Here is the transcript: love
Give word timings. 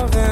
love 0.00 0.29